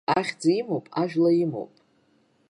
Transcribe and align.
Ахьыӡ 0.17 0.41
имоуп, 0.59 0.85
ажәла 1.01 1.31
имоуп. 1.43 1.73